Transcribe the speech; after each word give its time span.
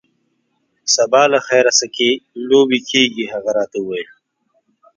سبا 0.95 1.23
له 1.31 1.39
خیره 1.47 1.71
سکی 1.79 2.11
لوبې 2.49 2.79
کیږي. 2.89 3.25
هغه 3.33 3.51
راته 3.57 3.77
وویل. 3.81 4.09